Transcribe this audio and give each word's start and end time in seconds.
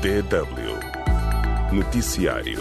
DW 0.00 0.78
Noticiário 1.72 2.60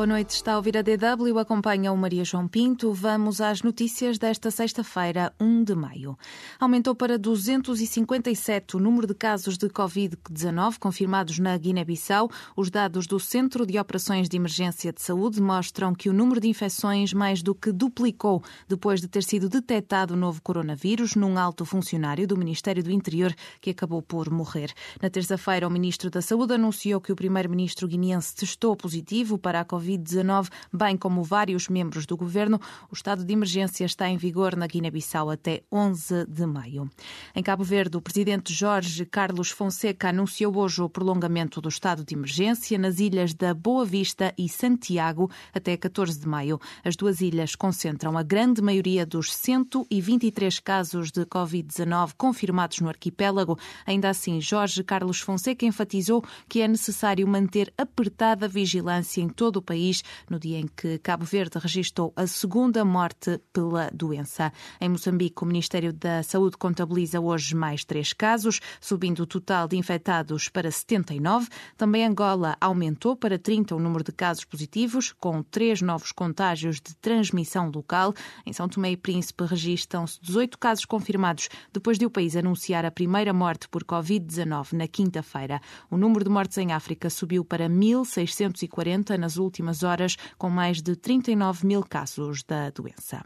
Boa 0.00 0.06
noite, 0.06 0.30
está 0.30 0.54
a 0.54 0.56
ouvir 0.56 0.78
a 0.78 0.80
DW, 0.80 1.38
acompanha 1.38 1.92
o 1.92 1.96
Maria 1.98 2.24
João 2.24 2.48
Pinto. 2.48 2.90
Vamos 2.90 3.38
às 3.38 3.60
notícias 3.60 4.16
desta 4.16 4.50
sexta-feira, 4.50 5.30
1 5.38 5.62
de 5.62 5.74
maio. 5.74 6.16
Aumentou 6.58 6.94
para 6.94 7.18
257 7.18 8.78
o 8.78 8.80
número 8.80 9.06
de 9.06 9.12
casos 9.12 9.58
de 9.58 9.68
Covid-19 9.68 10.78
confirmados 10.78 11.38
na 11.38 11.54
Guiné-Bissau. 11.54 12.30
Os 12.56 12.70
dados 12.70 13.06
do 13.06 13.20
Centro 13.20 13.66
de 13.66 13.78
Operações 13.78 14.26
de 14.26 14.38
Emergência 14.38 14.90
de 14.90 15.02
Saúde 15.02 15.38
mostram 15.38 15.94
que 15.94 16.08
o 16.08 16.14
número 16.14 16.40
de 16.40 16.48
infecções 16.48 17.12
mais 17.12 17.42
do 17.42 17.54
que 17.54 17.70
duplicou 17.70 18.42
depois 18.66 19.02
de 19.02 19.06
ter 19.06 19.22
sido 19.22 19.50
detectado 19.50 20.14
o 20.14 20.16
novo 20.16 20.40
coronavírus 20.40 21.14
num 21.14 21.36
alto 21.36 21.66
funcionário 21.66 22.26
do 22.26 22.38
Ministério 22.38 22.82
do 22.82 22.90
Interior 22.90 23.34
que 23.60 23.68
acabou 23.68 24.00
por 24.00 24.30
morrer. 24.30 24.72
Na 25.02 25.10
terça-feira, 25.10 25.68
o 25.68 25.70
Ministro 25.70 26.08
da 26.08 26.22
Saúde 26.22 26.54
anunciou 26.54 27.02
que 27.02 27.12
o 27.12 27.16
primeiro-ministro 27.16 27.86
guineense 27.86 28.34
testou 28.34 28.74
positivo 28.74 29.36
para 29.36 29.60
a 29.60 29.64
Covid-19 29.66 29.89
Covid-19, 29.90 30.48
bem 30.72 30.96
como 30.96 31.22
vários 31.22 31.68
membros 31.68 32.06
do 32.06 32.16
governo. 32.16 32.60
O 32.90 32.94
estado 32.94 33.24
de 33.24 33.32
emergência 33.32 33.84
está 33.84 34.08
em 34.08 34.16
vigor 34.16 34.56
na 34.56 34.66
Guiné-Bissau 34.66 35.30
até 35.30 35.62
11 35.72 36.26
de 36.26 36.46
maio. 36.46 36.90
Em 37.34 37.42
Cabo 37.42 37.64
Verde, 37.64 37.96
o 37.96 38.00
presidente 38.00 38.52
Jorge 38.52 39.04
Carlos 39.04 39.50
Fonseca 39.50 40.10
anunciou 40.10 40.56
hoje 40.56 40.82
o 40.82 40.88
prolongamento 40.88 41.60
do 41.60 41.68
estado 41.68 42.04
de 42.04 42.14
emergência 42.14 42.78
nas 42.78 43.00
ilhas 43.00 43.34
da 43.34 43.52
Boa 43.52 43.84
Vista 43.84 44.32
e 44.38 44.48
Santiago 44.48 45.30
até 45.52 45.76
14 45.76 46.18
de 46.18 46.28
maio. 46.28 46.60
As 46.84 46.96
duas 46.96 47.20
ilhas 47.20 47.54
concentram 47.54 48.16
a 48.16 48.22
grande 48.22 48.62
maioria 48.62 49.04
dos 49.04 49.32
123 49.34 50.58
casos 50.60 51.10
de 51.10 51.24
Covid-19 51.26 52.12
confirmados 52.16 52.80
no 52.80 52.88
arquipélago. 52.88 53.58
Ainda 53.86 54.08
assim, 54.08 54.40
Jorge 54.40 54.84
Carlos 54.84 55.20
Fonseca 55.20 55.64
enfatizou 55.64 56.22
que 56.48 56.60
é 56.60 56.68
necessário 56.68 57.26
manter 57.26 57.72
apertada 57.76 58.48
vigilância 58.48 59.20
em 59.20 59.28
todo 59.28 59.56
o 59.56 59.62
país 59.70 60.02
no 60.28 60.36
dia 60.36 60.58
em 60.58 60.66
que 60.66 60.98
Cabo 60.98 61.24
Verde 61.24 61.56
registrou 61.56 62.12
a 62.16 62.26
segunda 62.26 62.84
morte 62.84 63.40
pela 63.52 63.88
doença. 63.94 64.52
Em 64.80 64.88
Moçambique, 64.88 65.44
o 65.44 65.46
Ministério 65.46 65.92
da 65.92 66.24
Saúde 66.24 66.56
contabiliza 66.56 67.20
hoje 67.20 67.54
mais 67.54 67.84
três 67.84 68.12
casos, 68.12 68.58
subindo 68.80 69.20
o 69.20 69.26
total 69.26 69.68
de 69.68 69.76
infectados 69.76 70.48
para 70.48 70.72
79. 70.72 71.46
Também 71.76 72.04
Angola 72.04 72.56
aumentou 72.60 73.14
para 73.14 73.38
30 73.38 73.76
o 73.76 73.78
número 73.78 74.02
de 74.02 74.10
casos 74.10 74.44
positivos, 74.44 75.12
com 75.12 75.40
três 75.40 75.80
novos 75.80 76.10
contágios 76.10 76.80
de 76.80 76.92
transmissão 76.96 77.70
local. 77.72 78.12
Em 78.44 78.52
São 78.52 78.68
Tomé 78.68 78.90
e 78.90 78.96
Príncipe 78.96 79.44
registram-se 79.44 80.18
18 80.20 80.58
casos 80.58 80.84
confirmados 80.84 81.48
depois 81.72 81.96
de 81.96 82.06
o 82.06 82.10
país 82.10 82.34
anunciar 82.34 82.84
a 82.84 82.90
primeira 82.90 83.32
morte 83.32 83.68
por 83.68 83.84
Covid-19 83.84 84.72
na 84.72 84.88
quinta-feira. 84.88 85.60
O 85.88 85.96
número 85.96 86.24
de 86.24 86.30
mortes 86.30 86.58
em 86.58 86.72
África 86.72 87.08
subiu 87.08 87.44
para 87.44 87.68
1.640 87.68 89.16
nas 89.16 89.36
últimas 89.36 89.59
últimas 89.60 89.82
horas, 89.82 90.16
com 90.38 90.48
mais 90.48 90.80
de 90.80 90.96
39 90.96 91.66
mil 91.66 91.82
casos 91.82 92.42
da 92.42 92.70
doença. 92.70 93.24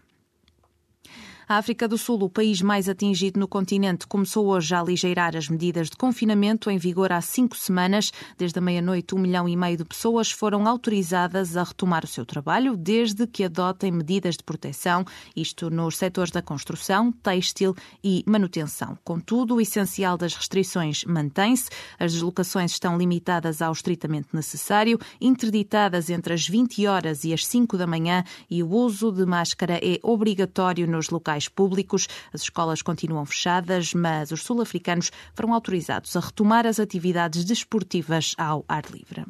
A 1.46 1.58
África 1.58 1.86
do 1.86 1.98
Sul, 1.98 2.22
o 2.22 2.30
país 2.30 2.62
mais 2.62 2.88
atingido 2.88 3.38
no 3.38 3.46
continente, 3.46 4.06
começou 4.06 4.46
hoje 4.46 4.74
a 4.74 4.80
aligeirar 4.80 5.36
as 5.36 5.46
medidas 5.46 5.90
de 5.90 5.96
confinamento 5.96 6.70
em 6.70 6.78
vigor 6.78 7.12
há 7.12 7.20
cinco 7.20 7.54
semanas. 7.54 8.10
Desde 8.38 8.58
a 8.58 8.62
meia-noite, 8.62 9.14
um 9.14 9.18
milhão 9.18 9.46
e 9.46 9.54
meio 9.54 9.76
de 9.76 9.84
pessoas 9.84 10.30
foram 10.30 10.66
autorizadas 10.66 11.54
a 11.54 11.62
retomar 11.62 12.02
o 12.02 12.08
seu 12.08 12.24
trabalho, 12.24 12.78
desde 12.78 13.26
que 13.26 13.44
adotem 13.44 13.92
medidas 13.92 14.38
de 14.38 14.42
proteção, 14.42 15.04
isto 15.36 15.68
nos 15.68 15.98
setores 15.98 16.30
da 16.30 16.40
construção, 16.40 17.12
têxtil 17.12 17.76
e 18.02 18.24
manutenção. 18.26 18.96
Contudo, 19.04 19.56
o 19.56 19.60
essencial 19.60 20.16
das 20.16 20.34
restrições 20.34 21.04
mantém-se. 21.04 21.68
As 21.98 22.12
deslocações 22.12 22.72
estão 22.72 22.96
limitadas 22.96 23.60
ao 23.60 23.72
estritamente 23.72 24.28
necessário, 24.32 24.98
interditadas 25.20 26.08
entre 26.08 26.32
as 26.32 26.48
20 26.48 26.86
horas 26.86 27.22
e 27.22 27.34
as 27.34 27.46
5 27.46 27.76
da 27.76 27.86
manhã 27.86 28.24
e 28.48 28.62
o 28.62 28.70
uso 28.70 29.12
de 29.12 29.26
máscara 29.26 29.78
é 29.82 29.98
obrigatório 30.02 30.86
nos 30.86 31.10
locais 31.10 31.33
locais 31.34 31.48
públicos. 31.48 32.08
As 32.32 32.42
escolas 32.42 32.82
continuam 32.82 33.26
fechadas, 33.26 33.92
mas 33.92 34.30
os 34.30 34.42
sul-africanos 34.42 35.10
foram 35.34 35.52
autorizados 35.52 36.16
a 36.16 36.20
retomar 36.20 36.66
as 36.66 36.78
atividades 36.78 37.44
desportivas 37.44 38.34
ao 38.38 38.64
ar 38.68 38.84
livre. 38.90 39.24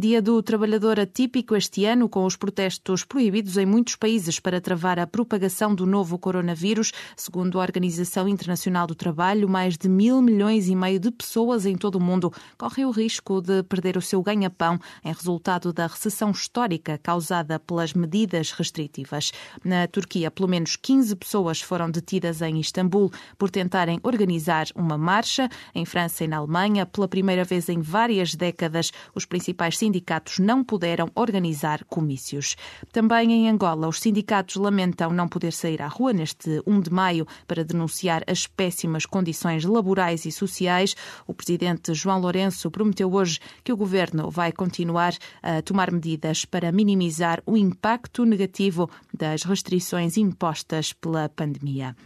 Dia 0.00 0.22
do 0.22 0.40
Trabalhador 0.40 1.00
atípico 1.00 1.56
este 1.56 1.84
ano, 1.84 2.08
com 2.08 2.24
os 2.24 2.36
protestos 2.36 3.04
proibidos 3.04 3.56
em 3.56 3.66
muitos 3.66 3.96
países 3.96 4.38
para 4.38 4.60
travar 4.60 4.96
a 4.96 5.08
propagação 5.08 5.74
do 5.74 5.84
novo 5.84 6.16
coronavírus. 6.16 6.92
Segundo 7.16 7.58
a 7.58 7.62
Organização 7.64 8.28
Internacional 8.28 8.86
do 8.86 8.94
Trabalho, 8.94 9.48
mais 9.48 9.76
de 9.76 9.88
mil 9.88 10.22
milhões 10.22 10.68
e 10.68 10.76
meio 10.76 11.00
de 11.00 11.10
pessoas 11.10 11.66
em 11.66 11.76
todo 11.76 11.96
o 11.96 12.00
mundo 12.00 12.32
correm 12.56 12.86
o 12.86 12.92
risco 12.92 13.40
de 13.40 13.64
perder 13.64 13.96
o 13.96 14.00
seu 14.00 14.22
ganha-pão 14.22 14.78
em 15.04 15.12
resultado 15.12 15.72
da 15.72 15.88
recessão 15.88 16.30
histórica 16.30 16.96
causada 17.02 17.58
pelas 17.58 17.92
medidas 17.92 18.52
restritivas. 18.52 19.32
Na 19.64 19.88
Turquia, 19.88 20.30
pelo 20.30 20.46
menos 20.46 20.76
15 20.76 21.16
pessoas 21.16 21.60
foram 21.60 21.90
detidas 21.90 22.40
em 22.40 22.60
Istambul 22.60 23.10
por 23.36 23.50
tentarem 23.50 23.98
organizar 24.04 24.68
uma 24.76 24.96
marcha. 24.96 25.48
Em 25.74 25.84
França 25.84 26.22
e 26.22 26.28
na 26.28 26.36
Alemanha, 26.36 26.86
pela 26.86 27.08
primeira 27.08 27.42
vez 27.42 27.68
em 27.68 27.80
várias 27.80 28.36
décadas, 28.36 28.92
os 29.12 29.24
principais 29.24 29.76
sindicatos 29.88 30.38
não 30.38 30.62
puderam 30.62 31.10
organizar 31.14 31.82
comícios. 31.84 32.56
Também 32.92 33.32
em 33.32 33.48
Angola, 33.48 33.88
os 33.88 34.00
sindicatos 34.00 34.56
lamentam 34.56 35.10
não 35.10 35.26
poder 35.26 35.52
sair 35.52 35.80
à 35.80 35.88
rua 35.88 36.12
neste 36.12 36.62
1 36.66 36.80
de 36.80 36.90
maio 36.90 37.26
para 37.46 37.64
denunciar 37.64 38.22
as 38.26 38.46
péssimas 38.46 39.06
condições 39.06 39.64
laborais 39.64 40.26
e 40.26 40.32
sociais. 40.32 40.94
O 41.26 41.32
presidente 41.32 41.94
João 41.94 42.20
Lourenço 42.20 42.70
prometeu 42.70 43.10
hoje 43.10 43.40
que 43.64 43.72
o 43.72 43.76
governo 43.76 44.30
vai 44.30 44.52
continuar 44.52 45.14
a 45.42 45.62
tomar 45.62 45.90
medidas 45.90 46.44
para 46.44 46.70
minimizar 46.70 47.42
o 47.46 47.56
impacto 47.56 48.26
negativo 48.26 48.90
das 49.12 49.42
restrições 49.42 50.18
impostas 50.18 50.92
pela 50.92 51.30
pandemia. 51.30 51.96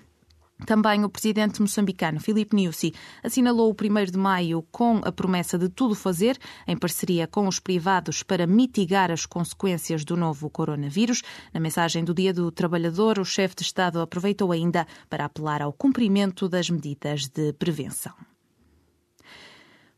Também 0.66 1.04
o 1.04 1.08
presidente 1.08 1.60
moçambicano 1.60 2.20
Filipe 2.20 2.54
Nyusi 2.56 2.92
assinalou 3.22 3.70
o 3.70 3.74
1 3.74 4.10
de 4.10 4.18
maio 4.18 4.62
com 4.70 5.00
a 5.04 5.12
promessa 5.12 5.58
de 5.58 5.68
tudo 5.68 5.94
fazer, 5.94 6.38
em 6.66 6.76
parceria 6.76 7.26
com 7.26 7.48
os 7.48 7.58
privados, 7.58 8.22
para 8.22 8.46
mitigar 8.46 9.10
as 9.10 9.26
consequências 9.26 10.04
do 10.04 10.16
novo 10.16 10.48
coronavírus. 10.48 11.22
Na 11.52 11.60
mensagem 11.60 12.04
do 12.04 12.14
Dia 12.14 12.32
do 12.32 12.50
Trabalhador, 12.50 13.18
o 13.18 13.24
chefe 13.24 13.56
de 13.56 13.62
Estado 13.62 14.00
aproveitou 14.00 14.52
ainda 14.52 14.86
para 15.08 15.24
apelar 15.24 15.62
ao 15.62 15.72
cumprimento 15.72 16.48
das 16.48 16.70
medidas 16.70 17.28
de 17.28 17.52
prevenção. 17.54 18.31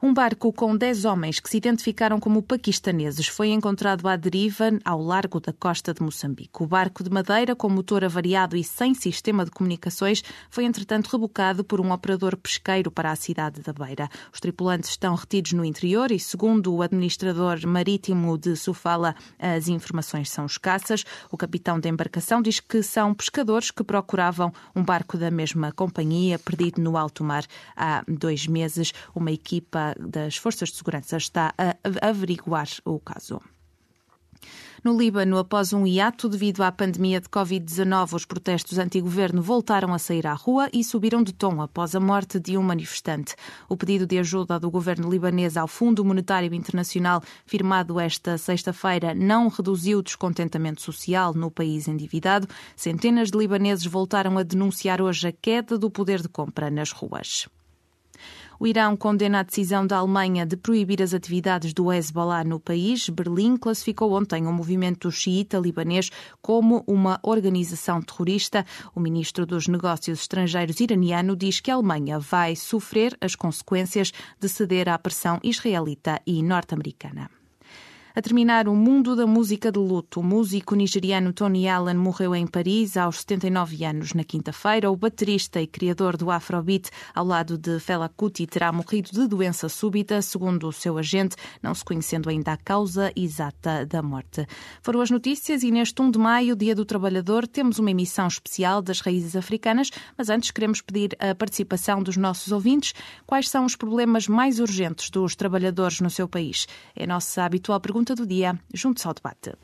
Um 0.06 0.12
barco 0.12 0.53
com 0.53 0.76
10 0.76 1.06
homens 1.06 1.41
que 1.41 1.48
se 1.48 1.56
identificaram 1.56 2.20
como 2.20 2.42
paquistaneses 2.42 3.26
foi 3.26 3.48
encontrado 3.48 4.06
à 4.06 4.15
deriva 4.16 4.69
ao 4.84 5.00
largo 5.00 5.41
da 5.41 5.50
costa 5.50 5.94
de 5.94 6.03
Moçambique. 6.03 6.62
O 6.62 6.66
barco 6.66 7.03
de 7.03 7.09
madeira, 7.09 7.56
com 7.56 7.70
motor 7.70 8.04
avariado 8.04 8.54
e 8.54 8.62
sem 8.62 8.92
sistema 8.92 9.47
de 9.47 9.50
comunicações, 9.50 10.22
foi 10.50 10.65
entretanto 10.65 11.09
rebocado 11.10 11.65
por 11.65 11.81
um 11.81 11.91
operador 11.91 12.37
pesqueiro 12.37 12.91
para 12.91 13.12
a 13.12 13.16
cidade 13.16 13.62
da 13.62 13.72
Beira. 13.72 14.10
Os 14.31 14.41
tripulantes 14.41 14.91
estão 14.91 15.15
retidos 15.15 15.54
no 15.54 15.65
interior 15.65 16.12
e, 16.12 16.21
segundo 16.21 16.75
o 16.75 16.82
administrador 16.82 17.66
marítimo 17.66 18.36
de 18.36 18.56
Sofala, 18.56 19.16
as 19.38 19.69
informações 19.69 20.28
são 20.28 20.44
escassas. 20.44 21.03
O 21.31 21.38
capitão 21.38 21.81
da 21.81 21.88
embarcação 21.88 22.42
diz 22.42 22.60
que 22.60 22.82
são 22.82 23.15
pescadores 23.15 23.71
que 23.71 23.82
procuravam 23.82 24.53
um 24.76 24.84
barco 24.84 25.16
da 25.16 25.31
mesma 25.31 25.72
companhia, 25.72 26.38
perdido 26.38 26.82
no 26.82 26.98
alto 26.98 27.25
mar 27.25 27.47
há 27.75 28.04
dois 28.06 28.47
meses. 28.47 28.92
Uma 29.15 29.32
equipa 29.32 29.94
das 29.99 30.37
Forças 30.37 30.71
de 30.71 30.77
Segurança 30.77 31.16
está 31.16 31.55
a 31.59 31.77
averiguar 32.09 32.69
o 32.84 32.99
caso. 32.99 33.41
No 34.84 34.94
Líbano, 34.94 35.38
após 35.38 35.72
um 35.72 35.87
hiato 35.87 36.28
devido 36.28 36.62
à 36.62 36.71
pandemia 36.71 37.19
de 37.19 37.27
Covid-19, 37.27 38.12
os 38.12 38.27
protestos 38.27 38.77
anti-governo 38.77 39.41
voltaram 39.41 39.94
a 39.94 39.99
sair 39.99 40.27
à 40.27 40.34
rua 40.34 40.69
e 40.74 40.84
subiram 40.84 41.22
de 41.22 41.33
tom 41.33 41.63
após 41.63 41.95
a 41.95 42.01
morte 42.01 42.39
de 42.39 42.59
um 42.59 42.63
manifestante. 42.63 43.34
O 43.66 43.78
pedido 43.78 44.07
de 44.07 44.19
ajuda 44.19 44.60
do 44.60 44.71
governo 44.71 45.09
libanês 45.10 45.57
ao 45.57 45.66
Fundo 45.66 46.04
Monetário 46.04 46.53
Internacional, 46.53 47.22
firmado 47.47 47.98
esta 47.98 48.36
sexta-feira, 48.36 49.15
não 49.15 49.48
reduziu 49.48 50.01
o 50.01 50.03
descontentamento 50.03 50.83
social 50.83 51.33
no 51.33 51.51
país 51.51 51.89
endividado. 51.89 52.47
Centenas 52.77 53.30
de 53.30 53.39
libaneses 53.39 53.86
voltaram 53.86 54.36
a 54.36 54.42
denunciar 54.42 55.01
hoje 55.01 55.28
a 55.28 55.33
queda 55.33 55.78
do 55.78 55.91
poder 55.91 56.21
de 56.21 56.28
compra 56.28 56.71
nas 56.71 56.92
ruas. 56.92 57.48
O 58.59 58.66
Irão 58.66 58.97
condena 58.97 59.41
a 59.41 59.42
decisão 59.42 59.86
da 59.86 59.98
Alemanha 59.98 60.47
de 60.47 60.56
proibir 60.56 61.03
as 61.03 61.12
atividades 61.12 61.72
do 61.72 61.92
Hezbollah 61.92 62.45
no 62.45 62.60
país. 62.60 63.09
Berlim 63.09 63.56
classificou 63.56 64.12
ontem 64.12 64.47
o 64.47 64.53
movimento 64.53 65.10
xiita 65.10 65.59
libanês 65.59 66.10
como 66.41 66.84
uma 66.86 67.18
organização 67.22 68.01
terrorista. 68.01 68.65
O 68.95 69.01
ministro 69.01 69.45
dos 69.45 69.68
Negócios 69.68 70.21
Estrangeiros 70.21 70.80
iraniano 70.80 71.36
diz 71.36 71.60
que 71.60 71.71
a 71.71 71.74
Alemanha 71.74 72.18
vai 72.18 72.56
sofrer 72.56 73.16
as 73.21 73.34
consequências 73.34 74.12
de 74.41 74.48
ceder 74.48 74.89
à 74.89 74.98
pressão 74.98 75.39
israelita 75.42 76.21
e 76.27 76.42
norte-americana. 76.42 77.30
A 78.16 78.22
terminar, 78.22 78.69
o 78.69 78.77
mundo 78.77 79.16
da 79.16 79.27
música 79.27 79.72
de 79.72 79.78
luto. 79.81 80.21
O 80.21 80.22
músico 80.22 80.77
nigeriano 80.77 81.33
Tony 81.33 81.69
Allen 81.69 81.97
morreu 81.97 82.33
em 82.33 82.47
Paris 82.47 82.97
aos 82.97 83.16
79 83.22 83.84
anos 83.84 84.15
na 84.15 84.22
quinta-feira. 84.22 84.89
O 84.89 84.97
baterista 84.97 85.61
e 85.61 85.66
criador 85.66 86.16
do 86.16 86.31
Afrobeat, 86.31 86.91
ao 87.13 87.27
lado 87.27 87.59
de 87.59 87.81
Fela 87.81 88.09
Kuti, 88.09 88.47
terá 88.47 88.71
morrido 88.71 89.11
de 89.11 89.27
doença 89.27 89.69
súbita, 89.69 90.22
segundo 90.22 90.69
o 90.69 90.72
seu 90.72 90.97
agente, 90.97 91.34
não 91.61 91.75
se 91.75 91.84
conhecendo 91.84 92.31
ainda 92.31 92.53
a 92.53 92.57
causa 92.57 93.13
exata 93.16 93.84
da 93.84 94.01
morte. 94.01 94.47
Foram 94.81 95.01
as 95.01 95.10
notícias 95.10 95.65
e 95.65 95.72
neste 95.72 96.01
1 96.01 96.13
de 96.13 96.19
maio, 96.21 96.55
Dia 96.55 96.77
do 96.77 96.84
Trabalhador, 96.84 97.49
temos 97.49 97.81
uma 97.81 97.91
emissão 97.91 98.28
especial 98.28 98.81
das 98.81 99.01
raízes 99.01 99.34
africanas, 99.34 99.91
mas 100.17 100.31
antes 100.31 100.53
queremos 100.53 100.81
pedir 100.81 101.17
a 101.19 101.34
participação 101.34 102.01
dos 102.01 102.17
nossos 102.17 102.53
ouvintes. 102.53 102.95
Quais 103.27 103.49
são 103.49 103.65
os 103.65 103.75
problemas 103.75 104.28
mais 104.28 104.60
urgentes 104.60 105.10
dos 105.10 105.34
trabalhadores 105.34 106.01
no 106.01 106.10
seu 106.10 106.28
país? 106.28 106.69
É 106.95 107.03
a 107.03 107.09
nossa 107.09 107.43
habitual 107.43 107.81
pergunta 107.81 108.03
pergunta 108.04 108.15
do 108.15 108.27
dia, 108.27 108.59
junto 108.72 109.06
ao 109.09 109.15
debate. 109.15 109.54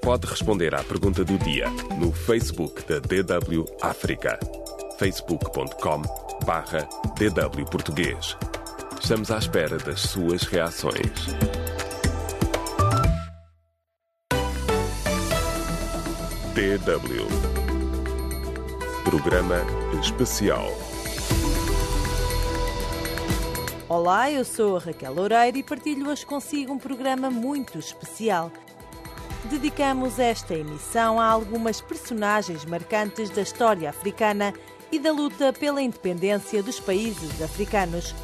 Pode 0.00 0.26
responder 0.26 0.74
à 0.74 0.82
pergunta 0.82 1.24
do 1.24 1.36
dia 1.38 1.68
no 2.00 2.10
Facebook 2.10 2.82
da 2.88 2.98
DW 2.98 3.66
África. 3.82 4.38
facebook.com 4.98 6.02
barra 6.46 6.88
DW 7.18 7.64
Português. 7.70 8.36
Estamos 9.00 9.30
à 9.30 9.38
espera 9.38 9.76
das 9.78 10.00
suas 10.00 10.44
reações. 10.44 11.10
DW 16.54 17.26
Programa 19.04 19.56
Especial 20.00 20.91
Olá, 23.94 24.30
eu 24.30 24.42
sou 24.42 24.78
a 24.78 24.80
Raquel 24.80 25.12
Loureiro 25.12 25.58
e 25.58 25.62
partilho 25.62 26.08
hoje 26.08 26.24
consigo 26.24 26.72
um 26.72 26.78
programa 26.78 27.28
muito 27.28 27.78
especial. 27.78 28.50
Dedicamos 29.50 30.18
esta 30.18 30.54
emissão 30.54 31.20
a 31.20 31.26
algumas 31.26 31.82
personagens 31.82 32.64
marcantes 32.64 33.28
da 33.28 33.42
história 33.42 33.90
africana 33.90 34.54
e 34.90 34.98
da 34.98 35.12
luta 35.12 35.52
pela 35.52 35.82
independência 35.82 36.62
dos 36.62 36.80
países 36.80 37.42
africanos. 37.42 38.14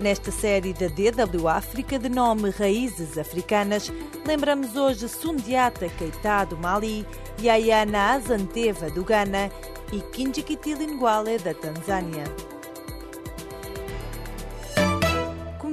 Nesta 0.00 0.32
série 0.32 0.72
da 0.72 0.88
DW 0.88 1.46
África, 1.46 1.96
de 1.96 2.08
nome 2.08 2.50
Raízes 2.50 3.18
Africanas, 3.18 3.92
lembramos 4.26 4.74
hoje 4.74 5.08
Sundiata 5.08 5.88
Keita 5.90 6.42
do 6.46 6.56
Mali, 6.56 7.06
Yayana 7.40 8.14
Azanteva 8.14 8.90
do 8.90 9.04
Ghana 9.04 9.48
e 9.92 10.00
Kinjikiti 10.00 10.74
Linguale 10.74 11.38
da 11.38 11.54
Tanzânia. 11.54 12.24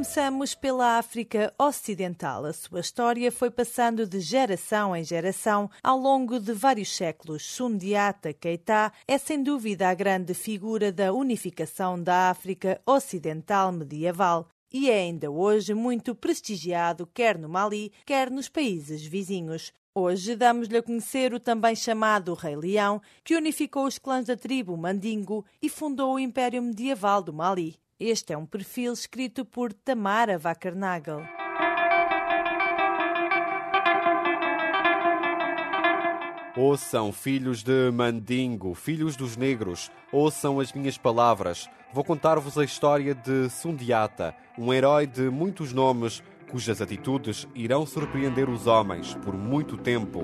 Começamos 0.08 0.56
pela 0.56 0.98
África 0.98 1.54
Ocidental. 1.60 2.46
A 2.46 2.54
sua 2.54 2.80
história 2.80 3.30
foi 3.30 3.52
passando 3.52 4.08
de 4.08 4.22
geração 4.22 4.96
em 4.96 5.04
geração 5.04 5.70
ao 5.84 6.00
longo 6.00 6.40
de 6.40 6.54
vários 6.54 6.96
séculos. 6.96 7.44
Sundiata 7.46 8.32
Keita 8.32 8.94
é 9.06 9.18
sem 9.18 9.44
dúvida 9.44 9.90
a 9.90 9.94
grande 9.94 10.34
figura 10.34 10.94
da 10.94 11.12
unificação 11.12 12.02
da 12.02 12.30
África 12.30 12.82
Ocidental 12.86 13.74
medieval 13.74 14.48
e 14.72 14.90
é 14.90 15.02
ainda 15.02 15.30
hoje 15.30 15.74
muito 15.74 16.16
prestigiado 16.16 17.06
quer 17.06 17.38
no 17.38 17.50
Mali, 17.50 17.92
quer 18.06 18.32
nos 18.32 18.48
países 18.48 19.06
vizinhos. 19.06 19.74
Hoje 19.94 20.38
damos-lhe 20.38 20.78
a 20.78 20.84
conhecer 20.84 21.34
o 21.34 21.40
também 21.40 21.76
chamado 21.76 22.34
Rei 22.34 22.56
Leão, 22.56 23.02
que 23.26 23.36
unificou 23.36 23.86
os 23.86 24.00
clãs 24.00 24.26
da 24.26 24.38
tribo 24.38 24.78
Mandingo 24.78 25.46
e 25.62 25.68
fundou 25.68 26.14
o 26.14 26.20
Império 26.20 26.64
Medieval 26.64 27.22
do 27.22 27.34
Mali. 27.34 27.78
Este 28.00 28.32
é 28.32 28.38
um 28.38 28.46
perfil 28.46 28.94
escrito 28.94 29.44
por 29.44 29.74
Tamara 29.74 30.38
Wackernagel. 30.38 31.24
Ouçam, 36.56 37.12
filhos 37.12 37.64
de 37.64 37.90
Mandingo, 37.92 38.76
filhos 38.76 39.16
dos 39.16 39.36
negros, 39.36 39.90
ouçam 40.12 40.60
as 40.60 40.72
minhas 40.74 40.96
palavras. 40.96 41.68
Vou 41.92 42.04
contar-vos 42.04 42.56
a 42.56 42.64
história 42.64 43.16
de 43.16 43.50
Sundiata, 43.50 44.36
um 44.60 44.72
herói 44.72 45.08
de 45.08 45.32
muitos 45.32 45.74
nomes, 45.74 46.22
cujas 46.52 46.80
atitudes 46.80 47.48
irão 47.56 47.84
surpreender 47.84 48.48
os 48.48 48.68
homens 48.68 49.16
por 49.16 49.36
muito 49.36 49.76
tempo. 49.76 50.24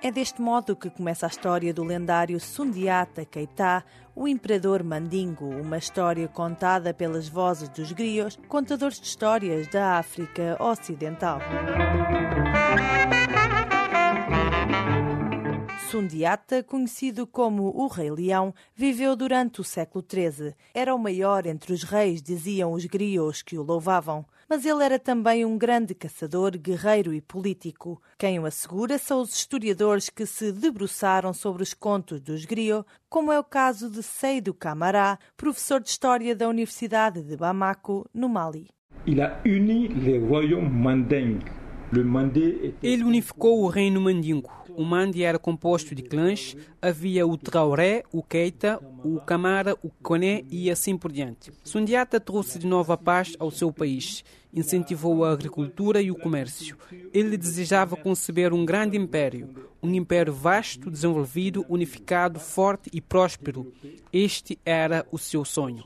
É 0.00 0.12
deste 0.12 0.40
modo 0.40 0.76
que 0.76 0.88
começa 0.88 1.26
a 1.26 1.28
história 1.28 1.74
do 1.74 1.82
lendário 1.82 2.38
Sundiata 2.38 3.24
Keita, 3.24 3.84
o 4.14 4.28
imperador 4.28 4.84
Mandingo, 4.84 5.46
uma 5.46 5.76
história 5.76 6.28
contada 6.28 6.94
pelas 6.94 7.28
vozes 7.28 7.68
dos 7.68 7.90
griots, 7.90 8.38
contadores 8.46 9.00
de 9.00 9.06
histórias 9.08 9.66
da 9.66 9.98
África 9.98 10.56
Ocidental. 10.60 11.40
Sundiata, 15.90 16.62
conhecido 16.62 17.26
como 17.26 17.64
o 17.74 17.88
Rei 17.88 18.10
Leão, 18.10 18.54
viveu 18.76 19.16
durante 19.16 19.60
o 19.60 19.64
século 19.64 20.04
XIII. 20.08 20.54
Era 20.72 20.94
o 20.94 20.98
maior 20.98 21.44
entre 21.44 21.72
os 21.72 21.82
reis, 21.82 22.22
diziam 22.22 22.72
os 22.72 22.84
griots 22.84 23.42
que 23.42 23.58
o 23.58 23.64
louvavam 23.64 24.24
mas 24.48 24.64
ele 24.64 24.82
era 24.82 24.98
também 24.98 25.44
um 25.44 25.58
grande 25.58 25.94
caçador, 25.94 26.56
guerreiro 26.58 27.12
e 27.12 27.20
político. 27.20 28.00
Quem 28.18 28.38
o 28.38 28.46
assegura 28.46 28.98
são 28.98 29.20
os 29.20 29.34
historiadores 29.34 30.08
que 30.08 30.24
se 30.24 30.52
debruçaram 30.52 31.32
sobre 31.34 31.62
os 31.62 31.74
contos 31.74 32.20
dos 32.20 32.44
griots, 32.44 32.90
como 33.08 33.32
é 33.32 33.38
o 33.38 33.44
caso 33.44 33.90
de 33.90 34.02
Seydou 34.02 34.54
Camara, 34.54 35.18
professor 35.36 35.80
de 35.80 35.90
História 35.90 36.34
da 36.34 36.48
Universidade 36.48 37.22
de 37.22 37.36
Bamako, 37.36 38.08
no 38.14 38.28
Mali. 38.28 38.68
Il 39.06 39.22
a 39.22 39.40
uni 39.44 39.88
les 39.88 40.20
royaumes 40.20 40.72
mandingues 40.72 41.58
ele 42.82 43.02
unificou 43.02 43.62
o 43.62 43.68
reino 43.68 43.98
mandingo. 43.98 44.50
O 44.78 44.84
Mandi 44.84 45.24
era 45.24 45.40
composto 45.40 45.92
de 45.92 46.02
clãs, 46.02 46.56
havia 46.80 47.26
o 47.26 47.36
Traoré, 47.36 48.04
o 48.12 48.22
Keita, 48.22 48.78
o 49.02 49.20
Camara, 49.20 49.76
o 49.82 49.90
Koné 49.90 50.44
e 50.48 50.70
assim 50.70 50.96
por 50.96 51.10
diante. 51.10 51.50
Sundiata 51.64 52.20
trouxe 52.20 52.60
de 52.60 52.66
novo 52.68 52.92
a 52.92 52.96
paz 52.96 53.34
ao 53.40 53.50
seu 53.50 53.72
país, 53.72 54.22
incentivou 54.54 55.24
a 55.24 55.32
agricultura 55.32 56.00
e 56.00 56.12
o 56.12 56.14
comércio. 56.14 56.76
Ele 57.12 57.36
desejava 57.36 57.96
conceber 57.96 58.52
um 58.52 58.64
grande 58.64 58.96
império, 58.96 59.48
um 59.82 59.92
império 59.92 60.32
vasto, 60.32 60.92
desenvolvido, 60.92 61.66
unificado, 61.68 62.38
forte 62.38 62.88
e 62.92 63.00
próspero. 63.00 63.72
Este 64.12 64.56
era 64.64 65.04
o 65.10 65.18
seu 65.18 65.44
sonho. 65.44 65.82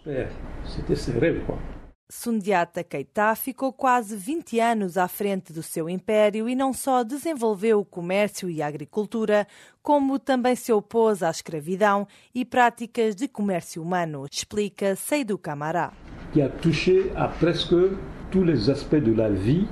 Quoi. 1.46 1.81
Sundiata 2.14 2.84
Keita 2.84 3.34
ficou 3.34 3.72
quase 3.72 4.14
20 4.14 4.60
anos 4.60 4.98
à 4.98 5.08
frente 5.08 5.50
do 5.50 5.62
seu 5.62 5.88
império 5.88 6.46
e 6.46 6.54
não 6.54 6.70
só 6.70 7.02
desenvolveu 7.02 7.80
o 7.80 7.86
comércio 7.86 8.50
e 8.50 8.60
a 8.60 8.66
agricultura, 8.66 9.46
como 9.82 10.18
também 10.18 10.54
se 10.54 10.70
opôs 10.74 11.22
à 11.22 11.30
escravidão 11.30 12.06
e 12.34 12.44
práticas 12.44 13.16
de 13.16 13.26
comércio 13.26 13.82
humano, 13.82 14.26
explica 14.30 14.94
Seydou 14.94 15.38
Camara. 15.38 15.90
Que 16.34 16.42
a 16.42 16.50
touché 16.50 17.10
a 17.16 17.28
presque 17.28 17.96
tous 18.30 18.44
les 18.44 18.68
aspects 18.68 19.02
de 19.02 19.14
la 19.14 19.30
vie 19.30 19.66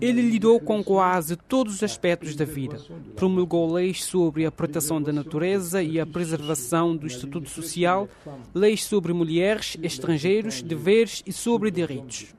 ele 0.00 0.22
lidou 0.22 0.60
com 0.60 0.82
quase 0.82 1.36
todos 1.36 1.76
os 1.76 1.82
aspectos 1.82 2.34
da 2.36 2.44
vida. 2.44 2.78
Promulgou 3.14 3.72
leis 3.72 4.04
sobre 4.04 4.44
a 4.44 4.52
proteção 4.52 5.00
da 5.00 5.12
natureza 5.12 5.82
e 5.82 5.98
a 5.98 6.06
preservação 6.06 6.96
do 6.96 7.06
estatuto 7.06 7.48
social, 7.48 8.08
leis 8.54 8.84
sobre 8.84 9.12
mulheres, 9.12 9.76
estrangeiros, 9.82 10.62
deveres 10.62 11.22
e 11.26 11.32
sobre 11.32 11.70
direitos. 11.70 12.34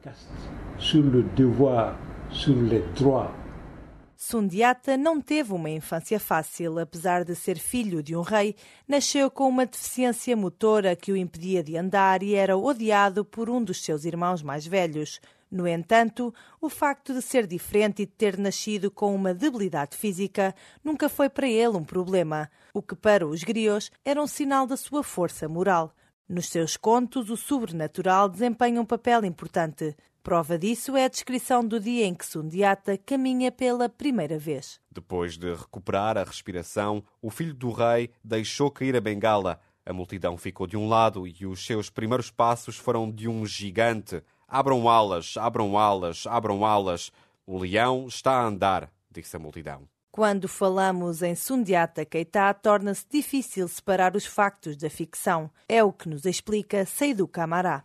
Sundiata 4.20 4.98
não 4.98 5.22
teve 5.22 5.54
uma 5.54 5.70
infância 5.70 6.20
fácil, 6.20 6.80
apesar 6.80 7.24
de 7.24 7.36
ser 7.36 7.60
filho 7.60 8.02
de 8.02 8.16
um 8.16 8.22
rei, 8.22 8.56
nasceu 8.88 9.30
com 9.30 9.48
uma 9.48 9.64
deficiência 9.64 10.36
motora 10.36 10.96
que 10.96 11.12
o 11.12 11.16
impedia 11.16 11.64
de 11.64 11.78
andar 11.78 12.24
e 12.24 12.34
era 12.34 12.58
odiado 12.58 13.24
por 13.24 13.48
um 13.48 13.64
dos 13.64 13.84
seus 13.84 14.06
irmãos 14.06 14.42
mais 14.42 14.66
velhos. 14.66 15.22
No 15.50 15.68
entanto, 15.68 16.34
o 16.60 16.70
facto 16.70 17.14
de 17.14 17.22
ser 17.22 17.48
diferente 17.48 18.02
e 18.02 18.06
de 18.06 18.12
ter 18.12 18.38
nascido 18.38 18.92
com 18.92 19.16
uma 19.16 19.34
debilidade 19.34 19.96
física 19.96 20.54
nunca 20.84 21.08
foi 21.08 21.30
para 21.30 21.48
ele 21.48 21.78
um 21.78 21.86
problema, 21.86 22.50
o 22.74 22.82
que 22.82 22.96
para 22.96 23.26
os 23.26 23.44
griots 23.44 23.90
era 24.04 24.22
um 24.22 24.28
sinal 24.28 24.68
da 24.68 24.76
sua 24.76 25.04
força 25.04 25.48
moral. 25.48 25.94
Nos 26.28 26.50
seus 26.50 26.76
contos, 26.76 27.30
o 27.30 27.38
sobrenatural 27.38 28.28
desempenha 28.28 28.82
um 28.82 28.86
papel 28.86 29.24
importante. 29.24 29.96
Prova 30.22 30.58
disso 30.58 30.98
é 30.98 31.06
a 31.06 31.08
descrição 31.08 31.66
do 31.66 31.80
dia 31.80 32.06
em 32.06 32.14
que 32.14 32.26
Sundiata 32.26 32.98
caminha 32.98 33.50
pela 33.50 33.88
primeira 33.88 34.38
vez. 34.38 34.82
Depois 34.92 35.38
de 35.38 35.54
recuperar 35.54 36.18
a 36.18 36.26
respiração, 36.26 37.02
o 37.22 37.30
filho 37.30 37.54
do 37.54 37.72
rei 37.72 38.10
deixou 38.22 38.70
cair 38.70 38.94
a 38.98 39.00
bengala. 39.00 39.62
A 39.86 39.94
multidão 39.94 40.36
ficou 40.36 40.68
de 40.68 40.76
um 40.76 40.90
lado 40.90 41.26
e 41.26 41.46
os 41.46 41.66
seus 41.66 41.90
primeiros 41.90 42.30
passos 42.30 42.76
foram 42.76 43.10
de 43.10 43.30
um 43.30 43.46
gigante. 43.46 44.22
Abram 44.48 44.88
alas, 44.88 45.36
abram 45.36 45.78
alas, 45.78 46.26
abram 46.26 46.66
alas. 46.66 47.12
O 47.46 47.58
leão 47.58 48.08
está 48.08 48.40
a 48.40 48.46
andar, 48.46 48.90
disse 49.12 49.36
a 49.36 49.40
multidão. 49.40 49.88
Quando 50.18 50.48
falamos 50.48 51.22
em 51.22 51.36
Sundiata 51.36 52.04
Keita, 52.04 52.52
torna-se 52.52 53.06
difícil 53.08 53.68
separar 53.68 54.16
os 54.16 54.26
factos 54.26 54.76
da 54.76 54.90
ficção. 54.90 55.48
É 55.70 55.84
o 55.84 55.94
que 55.94 56.10
nos 56.10 56.26
explica 56.26 56.84
Seydou 56.88 57.28
Camará. 57.28 57.84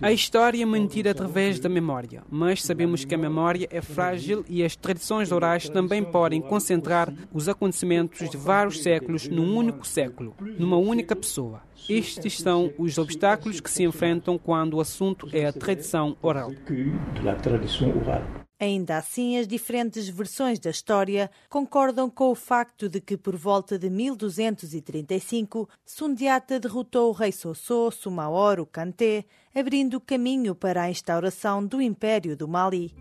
A 0.00 0.12
história 0.12 0.62
é 0.62 0.64
mantida 0.64 1.10
através 1.10 1.58
da 1.58 1.68
memória, 1.68 2.22
mas 2.30 2.62
sabemos 2.62 3.04
que 3.04 3.16
a 3.16 3.18
memória 3.18 3.66
é 3.68 3.82
frágil 3.82 4.44
e 4.48 4.62
as 4.62 4.76
tradições 4.76 5.32
orais 5.32 5.68
também 5.68 6.04
podem 6.04 6.40
concentrar 6.40 7.12
os 7.32 7.48
acontecimentos 7.48 8.30
de 8.30 8.36
vários 8.36 8.80
séculos 8.80 9.26
num 9.26 9.56
único 9.56 9.84
século, 9.84 10.36
numa 10.56 10.76
única 10.76 11.16
pessoa. 11.16 11.62
Estes 11.88 12.38
são 12.38 12.72
os 12.78 12.96
obstáculos 12.96 13.58
que 13.58 13.70
se 13.72 13.82
enfrentam 13.82 14.38
quando 14.38 14.74
o 14.74 14.80
assunto 14.80 15.28
é 15.32 15.46
a 15.46 15.52
tradição 15.52 16.16
oral. 16.22 16.52
Ainda 18.60 18.96
assim, 18.96 19.38
as 19.38 19.46
diferentes 19.46 20.08
versões 20.08 20.58
da 20.58 20.70
história 20.70 21.30
concordam 21.48 22.10
com 22.10 22.30
o 22.30 22.34
facto 22.34 22.88
de 22.88 23.00
que, 23.00 23.16
por 23.16 23.36
volta 23.36 23.78
de 23.78 23.88
1235, 23.88 25.68
Sundiata 25.86 26.58
derrotou 26.58 27.10
o 27.10 27.12
rei 27.12 27.30
Sossô 27.30 27.88
Sumaoro 27.92 28.66
Kanté, 28.66 29.24
abrindo 29.54 30.00
caminho 30.00 30.56
para 30.56 30.82
a 30.82 30.90
instauração 30.90 31.64
do 31.64 31.80
Império 31.80 32.36
do 32.36 32.48
Mali. 32.48 32.92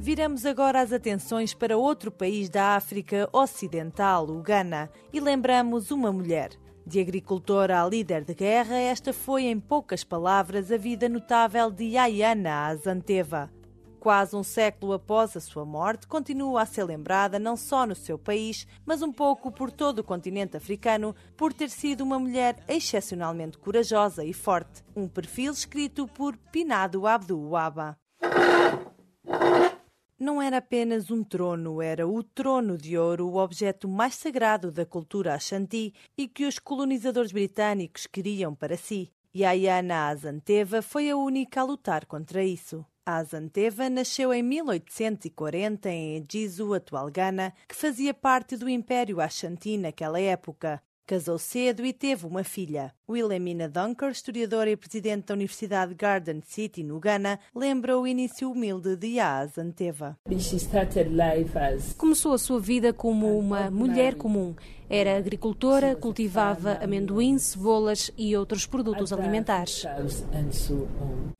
Viramos 0.00 0.44
agora 0.44 0.80
as 0.80 0.92
atenções 0.92 1.54
para 1.54 1.78
outro 1.78 2.10
país 2.10 2.48
da 2.48 2.74
África 2.74 3.28
Ocidental, 3.32 4.28
o 4.28 4.42
Ghana, 4.42 4.90
e 5.12 5.20
lembramos 5.20 5.92
uma 5.92 6.10
mulher. 6.10 6.50
De 6.90 6.98
agricultora 6.98 7.80
a 7.80 7.86
líder 7.86 8.24
de 8.24 8.34
guerra, 8.34 8.76
esta 8.76 9.12
foi, 9.12 9.44
em 9.44 9.60
poucas 9.60 10.02
palavras, 10.02 10.72
a 10.72 10.76
vida 10.76 11.08
notável 11.08 11.70
de 11.70 11.96
Ayana 11.96 12.66
Azanteva. 12.66 13.48
Quase 14.00 14.34
um 14.34 14.42
século 14.42 14.94
após 14.94 15.36
a 15.36 15.40
sua 15.40 15.64
morte, 15.64 16.08
continua 16.08 16.62
a 16.62 16.66
ser 16.66 16.82
lembrada 16.82 17.38
não 17.38 17.56
só 17.56 17.86
no 17.86 17.94
seu 17.94 18.18
país, 18.18 18.66
mas 18.84 19.02
um 19.02 19.12
pouco 19.12 19.52
por 19.52 19.70
todo 19.70 20.00
o 20.00 20.04
continente 20.04 20.56
africano, 20.56 21.14
por 21.36 21.52
ter 21.52 21.70
sido 21.70 22.00
uma 22.00 22.18
mulher 22.18 22.56
excepcionalmente 22.66 23.56
corajosa 23.56 24.24
e 24.24 24.32
forte. 24.32 24.82
Um 24.96 25.06
perfil 25.06 25.52
escrito 25.52 26.08
por 26.08 26.36
Pinado 26.50 27.06
Abdul 27.06 27.50
Waba 27.50 27.99
não 30.20 30.40
era 30.40 30.58
apenas 30.58 31.10
um 31.10 31.24
trono, 31.24 31.80
era 31.80 32.06
o 32.06 32.22
trono 32.22 32.76
de 32.76 32.98
ouro, 32.98 33.26
o 33.26 33.36
objeto 33.36 33.88
mais 33.88 34.14
sagrado 34.14 34.70
da 34.70 34.84
cultura 34.84 35.34
Ashanti 35.34 35.94
e 36.16 36.28
que 36.28 36.44
os 36.44 36.58
colonizadores 36.58 37.32
britânicos 37.32 38.06
queriam 38.06 38.54
para 38.54 38.76
si. 38.76 39.10
E 39.32 39.44
Ayana 39.44 40.08
Azanteva 40.08 40.82
foi 40.82 41.08
a 41.08 41.16
única 41.16 41.62
a 41.62 41.64
lutar 41.64 42.04
contra 42.04 42.44
isso. 42.44 42.84
Azanteva 43.06 43.88
nasceu 43.88 44.32
em 44.34 44.42
1840 44.42 45.88
em 45.88 46.16
Ejizo, 46.16 46.74
atual 46.74 47.10
Ghana, 47.10 47.54
que 47.66 47.74
fazia 47.74 48.12
parte 48.12 48.56
do 48.56 48.68
Império 48.68 49.20
Ashanti 49.20 49.78
naquela 49.78 50.20
época. 50.20 50.82
Casou 51.06 51.38
cedo 51.38 51.84
e 51.84 51.92
teve 51.92 52.26
uma 52.26 52.44
filha. 52.44 52.94
Wilhelmina 53.10 53.68
Dunker, 53.68 54.10
historiadora 54.10 54.70
e 54.70 54.76
presidente 54.76 55.26
da 55.26 55.34
Universidade 55.34 55.94
Garden 55.94 56.40
City, 56.46 56.84
no 56.84 57.00
Ghana, 57.00 57.40
lembra 57.54 57.98
o 57.98 58.06
início 58.06 58.50
humilde 58.50 58.94
de 58.94 59.08
Yaz 59.16 59.58
Anteva. 59.58 60.16
Começou 61.96 62.32
a 62.32 62.38
sua 62.38 62.60
vida 62.60 62.92
como 62.92 63.36
uma 63.36 63.68
mulher 63.68 64.14
comum. 64.14 64.54
Era 64.92 65.16
agricultora, 65.16 65.94
cultivava 65.94 66.72
amendoim, 66.82 67.38
cebolas 67.38 68.10
e 68.18 68.36
outros 68.36 68.66
produtos 68.66 69.12
alimentares. 69.12 69.84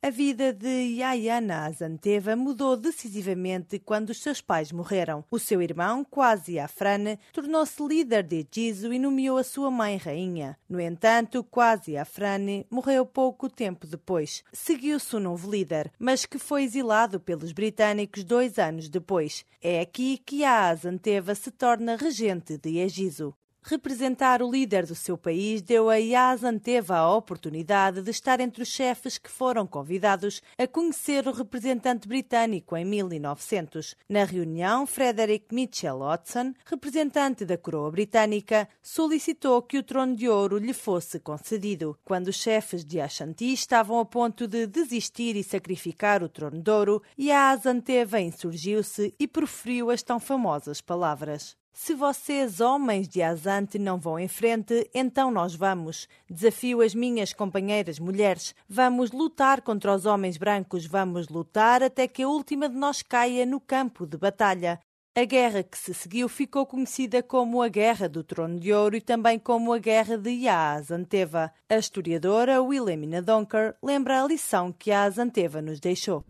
A 0.01 0.09
vida 0.09 0.53
de 0.53 0.95
Yayana 0.99 1.65
Azanteva 1.65 2.33
mudou 2.33 2.77
decisivamente 2.77 3.77
quando 3.77 4.11
os 4.11 4.21
seus 4.21 4.39
pais 4.39 4.71
morreram. 4.71 5.25
O 5.29 5.37
seu 5.37 5.61
irmão, 5.61 6.05
Quasi 6.09 6.59
Afrane, 6.59 7.19
tornou-se 7.33 7.85
líder 7.85 8.23
de 8.23 8.47
Gizo 8.49 8.93
e 8.93 8.97
nomeou 8.97 9.37
a 9.37 9.43
sua 9.43 9.69
mãe 9.69 9.97
rainha. 9.97 10.57
No 10.69 10.79
entanto, 10.79 11.43
Quasi 11.61 11.95
Afrane 11.95 12.65
morreu 12.71 13.05
pouco 13.05 13.47
tempo 13.47 13.85
depois. 13.85 14.43
Seguiu-se 14.51 15.15
o 15.15 15.19
novo 15.19 15.47
líder, 15.47 15.91
mas 15.99 16.25
que 16.25 16.39
foi 16.39 16.63
exilado 16.63 17.19
pelos 17.19 17.51
britânicos 17.51 18.23
dois 18.23 18.57
anos 18.57 18.89
depois. 18.89 19.45
É 19.61 19.79
aqui 19.79 20.17
que 20.17 20.43
a 20.43 20.69
Azanteva 20.69 21.35
se 21.35 21.51
torna 21.51 21.95
regente 21.95 22.57
de 22.57 22.79
Egizo. 22.79 23.35
Representar 23.63 24.41
o 24.41 24.51
líder 24.51 24.87
do 24.87 24.95
seu 24.95 25.15
país 25.15 25.61
deu 25.61 25.87
a 25.87 25.95
Yaz 25.95 26.43
Anteva 26.43 26.97
a 26.97 27.15
oportunidade 27.15 28.01
de 28.01 28.09
estar 28.09 28.39
entre 28.39 28.63
os 28.63 28.69
chefes 28.69 29.19
que 29.19 29.29
foram 29.29 29.67
convidados 29.67 30.41
a 30.57 30.65
conhecer 30.65 31.27
o 31.27 31.31
representante 31.31 32.07
britânico 32.07 32.75
em 32.75 32.83
1900. 32.83 33.95
Na 34.09 34.23
reunião, 34.23 34.87
Frederick 34.87 35.53
Mitchell 35.53 35.99
Watson, 35.99 36.55
representante 36.65 37.45
da 37.45 37.55
coroa 37.55 37.91
britânica, 37.91 38.67
solicitou 38.81 39.61
que 39.61 39.77
o 39.77 39.83
trono 39.83 40.15
de 40.15 40.27
ouro 40.27 40.57
lhe 40.57 40.73
fosse 40.73 41.19
concedido. 41.19 41.95
Quando 42.03 42.29
os 42.29 42.37
chefes 42.37 42.83
de 42.83 42.99
Ashanti 42.99 43.53
estavam 43.53 43.99
a 43.99 44.05
ponto 44.05 44.47
de 44.47 44.65
desistir 44.65 45.35
e 45.35 45.43
sacrificar 45.43 46.23
o 46.23 46.29
trono 46.29 46.59
de 46.59 46.71
ouro, 46.71 47.03
Yaz 47.17 47.67
Anteva 47.67 48.19
insurgiu-se 48.19 49.13
e 49.19 49.27
proferiu 49.27 49.91
as 49.91 50.01
tão 50.01 50.19
famosas 50.19 50.81
palavras. 50.81 51.60
Se 51.73 51.93
vocês, 51.95 52.59
homens 52.59 53.07
de 53.07 53.21
Azante, 53.21 53.79
não 53.79 53.97
vão 53.97 54.19
em 54.19 54.27
frente, 54.27 54.89
então 54.93 55.31
nós 55.31 55.55
vamos. 55.55 56.07
Desafio 56.29 56.81
as 56.81 56.93
minhas 56.93 57.31
companheiras 57.31 57.97
mulheres. 57.97 58.53
Vamos 58.67 59.11
lutar 59.11 59.61
contra 59.61 59.95
os 59.95 60.05
homens 60.05 60.37
brancos, 60.37 60.85
vamos 60.85 61.29
lutar 61.29 61.81
até 61.81 62.07
que 62.07 62.23
a 62.23 62.27
última 62.27 62.67
de 62.67 62.75
nós 62.75 63.01
caia 63.01 63.45
no 63.45 63.59
campo 63.59 64.05
de 64.05 64.17
batalha. 64.17 64.79
A 65.13 65.25
guerra 65.25 65.61
que 65.61 65.77
se 65.77 65.93
seguiu 65.93 66.29
ficou 66.29 66.65
conhecida 66.65 67.21
como 67.21 67.61
a 67.61 67.67
Guerra 67.67 68.07
do 68.07 68.23
Trono 68.23 68.57
de 68.57 68.71
Ouro 68.71 68.95
e 68.95 69.01
também 69.01 69.37
como 69.37 69.73
a 69.73 69.77
Guerra 69.77 70.17
de 70.17 70.29
Yaazanteva. 70.29 71.51
A 71.69 71.77
historiadora 71.77 72.61
Wilhelmina 72.61 73.21
Donker 73.21 73.75
lembra 73.83 74.23
a 74.23 74.25
lição 74.25 74.71
que 74.71 74.89
Yaazanteva 74.89 75.61
nos 75.61 75.81
deixou. 75.81 76.23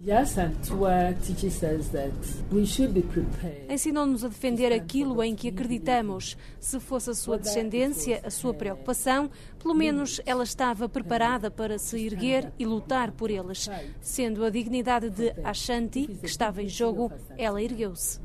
Ensinou-nos 3.69 4.25
a 4.25 4.29
defender 4.29 4.73
aquilo 4.73 5.21
em 5.21 5.35
que 5.35 5.49
acreditamos. 5.49 6.35
Se 6.59 6.79
fosse 6.79 7.11
a 7.11 7.13
sua 7.13 7.37
descendência, 7.37 8.19
a 8.23 8.31
sua 8.31 8.51
preocupação, 8.51 9.29
pelo 9.59 9.75
menos 9.75 10.19
ela 10.25 10.43
estava 10.43 10.89
preparada 10.89 11.51
para 11.51 11.77
se 11.77 12.03
erguer 12.03 12.51
e 12.57 12.65
lutar 12.65 13.11
por 13.11 13.29
eles. 13.29 13.69
Sendo 13.99 14.43
a 14.43 14.49
dignidade 14.49 15.11
de 15.11 15.29
Ashanti 15.43 16.07
que 16.07 16.25
estava 16.25 16.63
em 16.63 16.67
jogo, 16.67 17.11
ela 17.37 17.61
ergueu-se. 17.61 18.19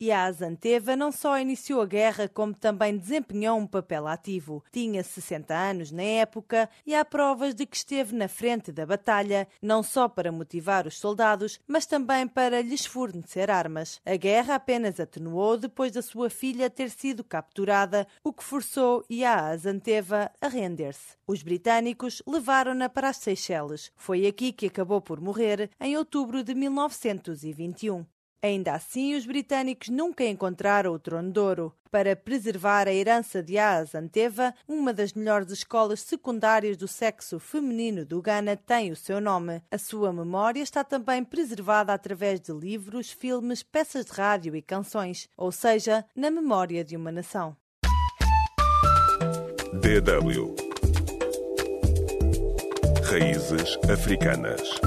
E 0.00 0.12
a 0.12 0.26
Azanteva 0.26 0.94
não 0.94 1.10
só 1.10 1.40
iniciou 1.40 1.82
a 1.82 1.86
guerra, 1.86 2.28
como 2.28 2.54
também 2.54 2.96
desempenhou 2.96 3.58
um 3.58 3.66
papel 3.66 4.06
ativo. 4.06 4.62
Tinha 4.70 5.02
60 5.02 5.52
anos 5.52 5.90
na 5.90 6.02
época 6.02 6.70
e 6.86 6.94
há 6.94 7.04
provas 7.04 7.52
de 7.52 7.66
que 7.66 7.76
esteve 7.76 8.14
na 8.14 8.28
frente 8.28 8.70
da 8.70 8.86
batalha, 8.86 9.48
não 9.60 9.82
só 9.82 10.08
para 10.08 10.30
motivar 10.30 10.86
os 10.86 10.96
soldados, 11.00 11.58
mas 11.66 11.84
também 11.84 12.28
para 12.28 12.62
lhes 12.62 12.86
fornecer 12.86 13.50
armas. 13.50 14.00
A 14.06 14.14
guerra 14.14 14.54
apenas 14.54 15.00
atenuou 15.00 15.56
depois 15.56 15.90
da 15.90 16.00
sua 16.00 16.30
filha 16.30 16.70
ter 16.70 16.90
sido 16.90 17.24
capturada, 17.24 18.06
o 18.22 18.32
que 18.32 18.44
forçou 18.44 19.04
a 19.26 19.48
Azanteva 19.48 20.30
a 20.40 20.46
render-se. 20.46 21.16
Os 21.26 21.42
britânicos 21.42 22.22
levaram-na 22.24 22.88
para 22.88 23.08
as 23.08 23.16
Seychelles. 23.16 23.90
Foi 23.96 24.28
aqui 24.28 24.52
que 24.52 24.66
acabou 24.66 25.00
por 25.00 25.20
morrer 25.20 25.70
em 25.80 25.96
outubro 25.96 26.44
de 26.44 26.54
1921. 26.54 28.06
Ainda 28.40 28.74
assim, 28.74 29.16
os 29.16 29.26
britânicos 29.26 29.88
nunca 29.88 30.24
encontraram 30.24 30.92
o 30.92 30.98
trono 30.98 31.32
de 31.32 31.40
ouro. 31.40 31.74
Para 31.90 32.14
preservar 32.14 32.86
a 32.86 32.92
herança 32.92 33.42
de 33.42 33.58
Azanteva, 33.58 34.54
uma 34.68 34.92
das 34.92 35.12
melhores 35.12 35.50
escolas 35.50 36.00
secundárias 36.00 36.76
do 36.76 36.86
sexo 36.86 37.40
feminino 37.40 38.04
do 38.04 38.22
Ghana 38.22 38.56
tem 38.56 38.92
o 38.92 38.96
seu 38.96 39.20
nome. 39.20 39.62
A 39.70 39.78
sua 39.78 40.12
memória 40.12 40.62
está 40.62 40.84
também 40.84 41.24
preservada 41.24 41.92
através 41.92 42.40
de 42.40 42.52
livros, 42.52 43.10
filmes, 43.10 43.62
peças 43.62 44.04
de 44.04 44.12
rádio 44.12 44.54
e 44.54 44.62
canções, 44.62 45.28
ou 45.36 45.50
seja, 45.50 46.04
na 46.14 46.30
memória 46.30 46.84
de 46.84 46.96
uma 46.96 47.10
nação. 47.10 47.56
DW 49.72 50.54
Raízes 53.10 53.78
Africanas 53.90 54.78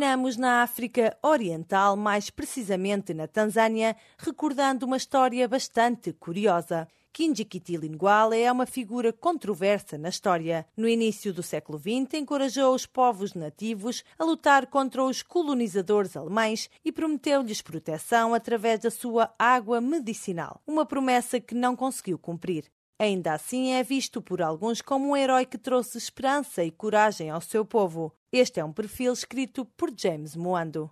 Terminamos 0.00 0.38
na 0.38 0.62
África 0.62 1.14
Oriental, 1.22 1.94
mais 1.94 2.30
precisamente 2.30 3.12
na 3.12 3.28
Tanzânia, 3.28 3.94
recordando 4.16 4.86
uma 4.86 4.96
história 4.96 5.46
bastante 5.46 6.10
curiosa. 6.14 6.88
Kinjikitili 7.12 7.90
Nguale 7.90 8.40
é 8.40 8.50
uma 8.50 8.64
figura 8.64 9.12
controversa 9.12 9.98
na 9.98 10.08
história. 10.08 10.64
No 10.74 10.88
início 10.88 11.34
do 11.34 11.42
século 11.42 11.78
XX, 11.78 12.14
encorajou 12.14 12.74
os 12.74 12.86
povos 12.86 13.34
nativos 13.34 14.02
a 14.18 14.24
lutar 14.24 14.68
contra 14.68 15.04
os 15.04 15.22
colonizadores 15.22 16.16
alemães 16.16 16.70
e 16.82 16.90
prometeu-lhes 16.90 17.60
proteção 17.60 18.32
através 18.32 18.80
da 18.80 18.90
sua 18.90 19.30
água 19.38 19.82
medicinal, 19.82 20.62
uma 20.66 20.86
promessa 20.86 21.38
que 21.38 21.54
não 21.54 21.76
conseguiu 21.76 22.18
cumprir. 22.18 22.64
Ainda 23.00 23.32
assim, 23.32 23.72
é 23.72 23.82
visto 23.82 24.20
por 24.20 24.42
alguns 24.42 24.82
como 24.82 25.08
um 25.08 25.16
herói 25.16 25.46
que 25.46 25.56
trouxe 25.56 25.96
esperança 25.96 26.62
e 26.62 26.70
coragem 26.70 27.30
ao 27.30 27.40
seu 27.40 27.64
povo. 27.64 28.14
Este 28.30 28.60
é 28.60 28.64
um 28.64 28.74
perfil 28.74 29.14
escrito 29.14 29.64
por 29.64 29.90
James 29.96 30.36
Moando. 30.36 30.90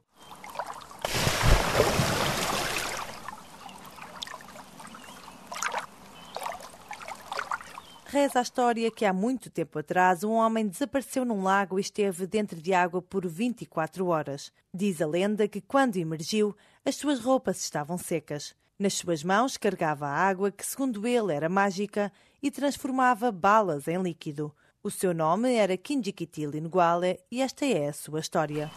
Reza 8.06 8.38
a 8.38 8.42
história 8.42 8.90
que 8.90 9.04
há 9.04 9.12
muito 9.12 9.50
tempo 9.50 9.78
atrás 9.78 10.24
um 10.24 10.32
homem 10.32 10.66
desapareceu 10.66 11.26
num 11.26 11.42
lago 11.42 11.78
e 11.78 11.82
esteve 11.82 12.26
dentro 12.26 12.58
de 12.58 12.72
água 12.72 13.02
por 13.02 13.28
24 13.28 14.06
horas. 14.06 14.50
Diz 14.72 15.02
a 15.02 15.06
lenda 15.06 15.46
que 15.46 15.60
quando 15.60 15.98
emergiu, 15.98 16.56
as 16.86 16.96
suas 16.96 17.20
roupas 17.20 17.60
estavam 17.60 17.98
secas. 17.98 18.56
Nas 18.78 18.94
suas 18.94 19.24
mãos 19.24 19.56
carregava 19.56 20.06
a 20.06 20.14
água 20.14 20.52
que, 20.52 20.64
segundo 20.64 21.04
ele, 21.04 21.32
era 21.32 21.48
mágica 21.48 22.12
e 22.40 22.48
transformava 22.48 23.32
balas 23.32 23.88
em 23.88 24.00
líquido. 24.00 24.54
O 24.80 24.88
seu 24.88 25.12
nome 25.12 25.52
era 25.52 25.76
Kinjikitili 25.76 26.60
Nguale 26.60 27.18
e 27.28 27.42
esta 27.42 27.66
é 27.66 27.88
a 27.88 27.92
sua 27.92 28.20
história. 28.20 28.70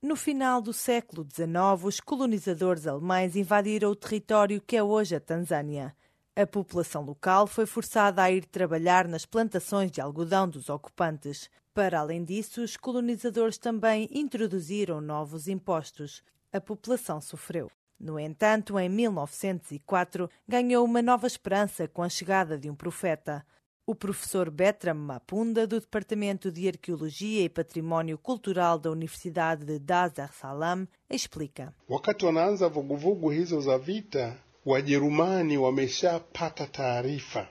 No 0.00 0.14
final 0.14 0.62
do 0.62 0.72
século 0.72 1.26
XIX, 1.28 1.84
os 1.84 1.98
colonizadores 1.98 2.86
alemães 2.86 3.34
invadiram 3.34 3.90
o 3.90 3.96
território 3.96 4.62
que 4.64 4.76
é 4.76 4.82
hoje 4.84 5.16
a 5.16 5.20
Tanzânia. 5.20 5.96
A 6.36 6.46
população 6.46 7.02
local 7.02 7.48
foi 7.48 7.66
forçada 7.66 8.22
a 8.22 8.30
ir 8.30 8.44
trabalhar 8.44 9.08
nas 9.08 9.26
plantações 9.26 9.90
de 9.90 10.00
algodão 10.00 10.48
dos 10.48 10.68
ocupantes. 10.68 11.50
Para 11.72 12.00
além 12.00 12.24
disso, 12.24 12.62
os 12.62 12.76
colonizadores 12.76 13.56
também 13.56 14.08
introduziram 14.10 15.00
novos 15.00 15.46
impostos. 15.46 16.22
A 16.52 16.60
população 16.60 17.20
sofreu. 17.20 17.70
No 17.98 18.18
entanto, 18.18 18.78
em 18.78 18.88
1904, 18.88 20.28
ganhou 20.48 20.84
uma 20.84 21.00
nova 21.00 21.26
esperança 21.26 21.86
com 21.86 22.02
a 22.02 22.08
chegada 22.08 22.58
de 22.58 22.68
um 22.68 22.74
profeta. 22.74 23.44
O 23.86 23.94
professor 23.94 24.50
Betram 24.50 24.94
Mapunda, 24.94 25.66
do 25.66 25.80
Departamento 25.80 26.50
de 26.50 26.66
Arqueologia 26.68 27.42
e 27.42 27.48
Património 27.48 28.18
Cultural 28.18 28.78
da 28.78 28.90
Universidade 28.90 29.64
de 29.64 29.78
Dar 29.78 30.12
es 30.16 30.34
Salaam, 30.34 30.88
explica. 31.08 31.74
Wakati 31.88 32.24
wanaanza 32.24 32.68
vuguvugu 32.68 33.32
hizo 33.32 33.60
za 33.60 33.78
vita 33.78 34.36
Wajerumani 34.66 35.56
wameshapata 35.56 36.66
taarifa. 36.66 37.48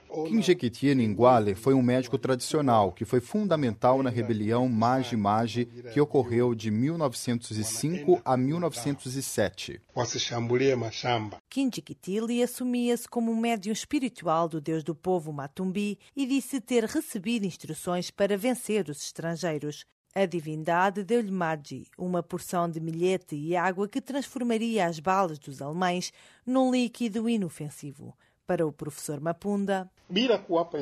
Ningwale 0.94 1.56
foi 1.56 1.74
um 1.74 1.82
médico 1.82 2.16
tradicional 2.16 2.92
que 2.92 3.04
foi 3.04 3.20
fundamental 3.20 4.00
na 4.00 4.10
rebelião 4.10 4.68
Maji-Maji 4.68 5.66
que 5.92 6.00
ocorreu 6.00 6.54
de 6.54 6.70
1905 6.70 8.22
a 8.24 8.36
1907. 8.36 9.80
Wasishambulie 9.92 10.76
mashamba. 10.76 11.38
Kinjekitile 11.50 12.44
assumia-se 12.44 13.08
como 13.08 13.32
um 13.32 13.40
médium 13.40 13.72
espiritual 13.72 14.48
do 14.48 14.60
deus 14.60 14.84
do 14.84 14.94
povo 14.94 15.32
Matumbi 15.32 15.98
e 16.14 16.24
disse 16.24 16.60
ter 16.60 16.84
recebido 16.84 17.44
instruções 17.44 18.08
para 18.12 18.38
vencer 18.38 18.88
os 18.88 19.02
estrangeiros. 19.02 19.84
A 20.14 20.26
divindade 20.26 21.04
deu-lhe 21.04 21.30
Magi, 21.30 21.86
uma 21.96 22.20
porção 22.22 22.68
de 22.68 22.80
milhete 22.80 23.36
e 23.36 23.54
água 23.54 23.86
que 23.86 24.00
transformaria 24.00 24.86
as 24.86 24.98
balas 24.98 25.38
dos 25.38 25.62
alemães 25.62 26.12
num 26.44 26.72
líquido 26.72 27.28
inofensivo. 27.28 28.12
Para 28.44 28.66
o 28.66 28.72
professor 28.72 29.20
Mapunda, 29.20 29.88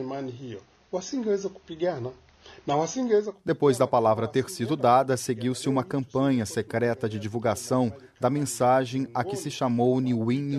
imani 0.01 0.33
hiyo 0.33 0.63
wasingeweza 0.93 1.49
kupigana 1.49 2.11
depois 3.45 3.79
da 3.79 3.87
palavra 3.87 4.27
ter 4.29 4.49
sido 4.49 4.77
dada, 4.77 5.17
seguiu-se 5.17 5.69
uma 5.69 5.85
campanha 5.85 6.47
secreta 6.47 7.09
de 7.09 7.19
divulgação 7.19 7.93
da 8.21 8.31
mensagem 8.31 9.07
a 9.13 9.25
que 9.25 9.37
se 9.37 9.51
chamou 9.51 10.01
Niwin 10.01 10.57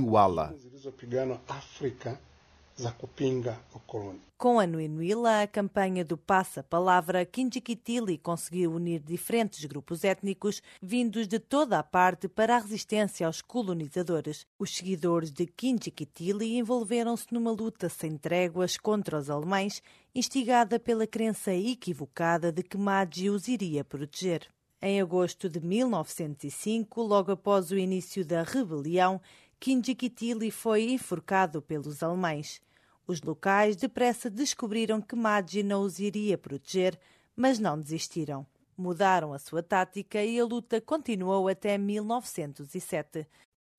Za 2.80 2.92
kupinga 2.92 3.60
ukoloni. 3.76 4.22
Com 4.38 4.58
a 4.58 4.66
Nuinuila, 4.66 5.42
a 5.42 5.48
campanha 5.48 6.06
do 6.06 6.18
Passa 6.18 6.64
Palavra, 6.64 7.26
Kinjikitili 7.26 8.18
conseguiu 8.18 8.72
unir 8.72 9.02
diferentes 9.02 9.66
grupos 9.66 10.06
étnicos 10.06 10.62
vindos 10.82 11.28
de 11.28 11.40
toda 11.40 11.78
a 11.78 11.84
parte 11.84 12.30
para 12.30 12.56
a 12.56 12.60
resistência 12.60 13.28
aos 13.28 13.42
colonizadores. 13.42 14.46
Os 14.58 14.78
seguidores 14.78 15.30
de 15.30 15.46
Kinjikitili 15.46 16.58
envolveram-se 16.58 17.26
numa 17.34 17.52
luta 17.52 17.90
sem 17.90 18.16
tréguas 18.16 18.78
contra 18.78 19.18
os 19.18 19.30
alemães, 19.30 19.84
instigada 20.16 20.80
pela 20.80 21.06
crença 21.06 21.54
equivocada 21.54 22.50
de 22.50 22.64
que 22.64 22.78
Magi 22.78 23.30
os 23.30 23.50
iria 23.50 23.84
proteger. 23.84 24.48
Em 24.82 25.02
agosto 25.02 25.50
de 25.50 25.60
1905, 25.60 27.02
logo 27.02 27.34
após 27.34 27.72
o 27.72 27.78
início 27.78 28.24
da 28.24 28.42
rebelião, 28.42 29.20
Kinjikitili 29.60 30.50
foi 30.50 30.92
enforcado 30.92 31.62
pelos 31.62 32.02
alemães. 32.02 32.62
Os 33.10 33.24
locais 33.24 33.76
depressa 33.76 34.30
descobriram 34.30 35.02
que 35.02 35.16
Maggi 35.16 35.64
não 35.64 35.82
os 35.82 35.98
iria 35.98 36.38
proteger, 36.38 36.96
mas 37.36 37.58
não 37.58 37.82
desistiram. 37.82 38.46
Mudaram 38.78 39.34
a 39.34 39.40
sua 39.40 39.64
tática 39.64 40.24
e 40.24 40.40
a 40.40 40.46
luta 40.46 40.80
continuou 40.80 41.48
até 41.48 41.76
1907. 41.76 43.26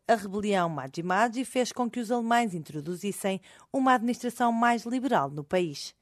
A 0.09 0.17
rebelião 0.17 0.69
Maggi 0.69 1.05
Maggi 1.05 1.45
fez 1.45 1.71
com 1.71 1.89
que 1.89 2.01
os 2.01 2.11
alemães 2.11 2.55
introduzissem 2.55 3.41
uma 3.73 3.95
administração 3.95 4.51
mais 4.51 4.83
liberal 4.85 5.31
no 5.31 5.45
país. 5.45 5.95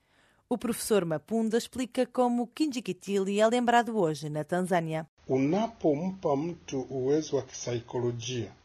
O 0.48 0.56
professor 0.56 1.04
Mapunda 1.04 1.58
explica 1.58 2.06
como 2.06 2.46
Kinjikitili 2.46 3.42
é 3.42 3.46
lembrado 3.46 3.94
hoje 3.98 4.30
na 4.30 4.42
Tanzânia. 4.42 5.06
Unapompa 5.28 6.34
mtu 6.34 6.86
uwezo 6.88 7.36
wa 7.36 7.42
kisaikolojia 7.42 8.57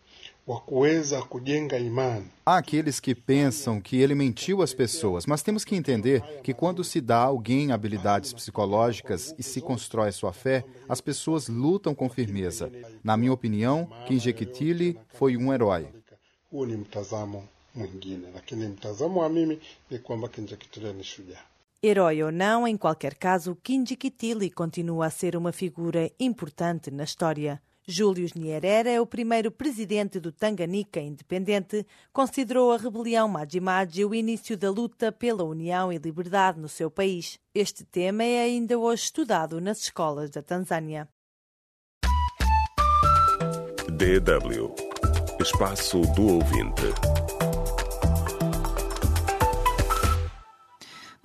Há 2.46 2.58
aqueles 2.58 3.00
que 3.00 3.16
pensam 3.16 3.80
que 3.80 4.02
ele 4.02 4.14
mentiu 4.14 4.62
às 4.62 4.74
pessoas, 4.74 5.26
mas 5.26 5.42
temos 5.42 5.64
que 5.64 5.74
entender 5.74 6.22
que 6.44 6.54
quando 6.54 6.84
se 6.84 7.00
dá 7.00 7.20
a 7.20 7.26
alguém 7.26 7.72
habilidades 7.72 8.34
psicológicas 8.34 9.34
e 9.40 9.44
se 9.44 9.62
constrói 9.62 10.12
sua 10.12 10.34
fé, 10.34 10.66
as 10.90 11.00
pessoas 11.00 11.48
lutam 11.48 11.96
com 11.96 12.10
firmeza. 12.10 12.70
Na 13.02 13.16
minha 13.16 13.32
opinião, 13.32 13.90
Kinjekitile 14.06 15.00
foi 15.14 15.38
um 15.38 15.54
herói. 15.54 15.88
Herói 21.82 22.24
ou 22.24 22.32
não, 22.32 22.68
em 22.68 22.76
qualquer 22.76 23.16
caso, 23.16 23.58
Kinjekitile 23.64 24.50
continua 24.50 25.06
a 25.06 25.10
ser 25.10 25.38
uma 25.38 25.54
figura 25.54 26.12
importante 26.20 26.92
na 26.92 27.06
história. 27.06 27.62
Júlio 27.88 28.30
Nyerere 28.36 28.90
é 28.90 29.02
o 29.02 29.06
primeiro 29.06 29.52
presidente 29.52 30.20
do 30.20 30.32
Tanganica 30.32 31.00
independente, 31.00 31.86
considerou 32.12 32.72
a 32.72 32.78
rebelião 32.78 33.28
Maji-Maji 33.28 34.06
o 34.06 34.16
início 34.16 34.58
da 34.58 34.72
luta 34.72 35.12
pela 35.12 35.44
união 35.44 35.92
e 35.92 35.98
liberdade 35.98 36.60
no 36.60 36.70
seu 36.70 36.90
país. 36.90 37.40
Este 37.54 37.84
tema 37.84 38.24
é 38.24 38.44
ainda 38.44 38.78
hoje 38.78 39.04
estudado 39.04 39.60
nas 39.60 39.80
escolas 39.80 40.30
da 40.30 40.42
Tanzânia. 40.42 41.08
DW 43.90 44.74
Espaço 45.42 46.02
do 46.14 46.36
Ouvinte 46.36 46.84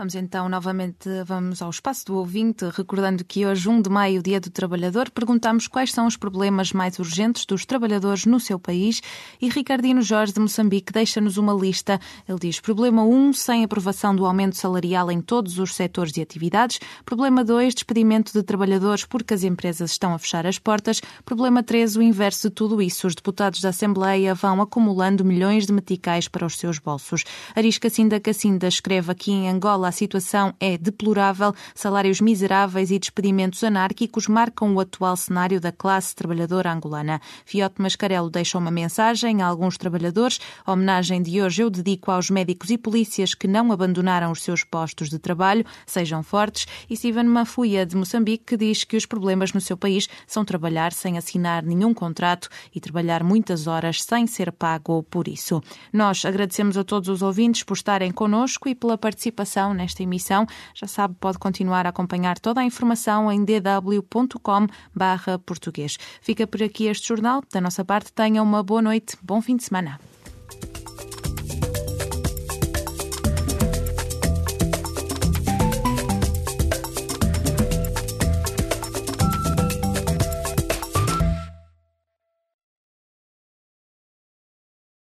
Vamos 0.01 0.15
então 0.15 0.49
novamente 0.49 1.09
vamos 1.27 1.61
ao 1.61 1.71
espaço 1.71 2.07
do 2.07 2.15
ouvinte, 2.15 2.65
recordando 2.73 3.25
que 3.25 3.45
hoje, 3.45 3.69
1 3.69 3.83
de 3.83 3.91
maio, 3.91 4.23
Dia 4.23 4.39
do 4.39 4.49
Trabalhador, 4.49 5.11
perguntamos 5.11 5.67
quais 5.67 5.91
são 5.91 6.07
os 6.07 6.17
problemas 6.17 6.73
mais 6.73 7.01
urgentes 7.01 7.45
dos 7.45 7.67
trabalhadores 7.67 8.25
no 8.25 8.39
seu 8.39 8.61
país 8.61 9.01
e 9.43 9.49
Ricardino 9.49 10.01
Jorge 10.01 10.33
de 10.33 10.39
Moçambique 10.39 10.93
deixa-nos 10.93 11.37
uma 11.37 11.53
lista. 11.53 11.99
Ele 12.29 12.39
diz: 12.39 12.61
problema 12.61 13.03
1, 13.03 13.33
sem 13.33 13.65
aprovação 13.65 14.15
do 14.15 14.25
aumento 14.25 14.57
salarial 14.57 15.11
em 15.11 15.21
todos 15.21 15.59
os 15.59 15.75
setores 15.75 16.17
e 16.17 16.23
atividades. 16.23 16.79
Problema 17.05 17.43
2, 17.43 17.75
despedimento 17.75 18.33
de 18.33 18.45
trabalhadores 18.45 19.05
porque 19.05 19.35
as 19.35 19.43
empresas 19.43 19.91
estão 19.91 20.15
a 20.15 20.19
fechar 20.21 20.47
as 20.47 20.61
portas. 20.61 21.01
Problema 21.25 21.61
3, 21.61 21.97
o 21.97 22.03
inverso 22.03 22.49
de 22.49 22.55
tudo 22.55 22.81
isso. 22.81 23.09
Os 23.09 23.17
deputados 23.17 23.61
da 23.61 23.71
Assembleia 23.71 24.33
vão 24.33 24.63
acumulando 24.63 25.25
milhões 25.25 25.67
de 25.67 25.73
meticais 25.73 26.29
para 26.29 26.47
os 26.47 26.57
seus 26.57 26.79
bolsos. 26.79 27.25
Arisca 27.53 27.91
Cinda 27.91 28.21
Cacinda 28.21 28.69
escreve 28.69 29.11
aqui 29.11 29.33
em 29.33 29.49
Angola 29.49 29.88
a 29.89 29.93
situação 29.93 30.55
é 30.61 30.77
deplorável, 30.77 31.55
salários 31.75 32.21
miseráveis 32.21 32.91
e 32.91 32.99
despedimentos 32.99 33.65
anárquicos 33.65 34.29
marcam 34.29 34.75
o 34.75 34.81
atual 34.81 35.17
cenário 35.17 35.59
da 35.61 35.73
classe 35.73 36.15
trabalhadora 36.15 36.71
angolana. 36.71 37.21
Fiote 37.47 37.81
Mascarelo 37.81 38.29
deixa 38.29 38.59
uma 38.59 38.71
mensagem 38.71 39.41
a 39.41 39.47
alguns 39.47 39.79
trabalhadores. 39.79 40.39
A 40.67 40.73
homenagem 40.73 41.23
de 41.23 41.41
hoje 41.41 41.63
eu 41.63 41.71
dedico 41.71 42.11
aos 42.11 42.29
médicos 42.29 42.71
e 42.71 42.77
polícias 42.77 43.35
que 43.35 43.49
não 43.49 43.73
abandonaram 43.73 44.31
os 44.31 44.43
seus 44.43 44.63
postos 44.63 45.09
de 45.09 45.19
trabalho. 45.19 45.65
Sejam 45.87 46.23
fortes. 46.23 46.67
E 46.89 46.95
Steven 46.95 47.25
Mafuia, 47.25 47.87
de 47.87 47.97
Moçambique, 47.97 48.45
que 48.45 48.57
diz 48.57 48.85
que 48.85 48.97
os 48.97 49.07
problemas 49.07 49.55
no 49.55 49.61
seu 49.61 49.77
país 49.77 50.07
são 50.27 50.45
trabalhar 50.45 50.93
sem 50.93 51.17
assinar 51.17 51.63
nenhum 51.63 51.95
contrato 51.95 52.51
e 52.75 52.81
trabalhar 52.81 53.25
muitas 53.25 53.67
horas 53.67 54.03
sem 54.03 54.27
ser 54.27 54.53
pago 54.53 55.03
por 55.05 55.29
isso. 55.29 55.63
Nós 55.91 56.27
agradecemos 56.27 56.77
a 56.77 56.85
todos 56.85 57.09
os 57.09 57.23
ouvintes 57.23 57.63
por 57.63 57.75
estarem 57.75 58.13
connosco 58.13 58.69
e 58.69 58.75
pela 58.75 58.99
participação 58.99 59.73
nesta 59.79 60.03
emissão. 60.03 60.47
Já 60.75 60.87
sabe, 60.87 61.17
pode 61.19 61.39
continuar 61.39 61.87
a 61.87 61.89
acompanhar 61.89 62.39
toda 62.39 62.61
a 62.61 62.65
informação 62.65 63.33
em 63.33 63.43
dw.com/português. 63.45 65.97
Fica 66.21 66.47
por 66.47 66.63
aqui 66.63 66.85
este 66.87 67.09
jornal. 67.09 67.43
Da 67.51 67.63
nossa 67.63 67.83
parte, 67.85 68.13
tenha 68.13 68.43
uma 68.43 68.63
boa 68.63 68.83
noite, 68.83 69.17
bom 69.23 69.41
fim 69.41 69.57
de 69.57 69.65
semana. 69.65 69.99